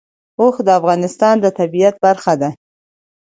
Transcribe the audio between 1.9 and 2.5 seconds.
برخه ده.